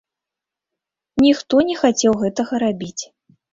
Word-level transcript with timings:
Ніхто 1.25 1.61
не 1.69 1.77
хацеў 1.83 2.19
гэтага 2.25 2.53
рабіць. 2.67 2.99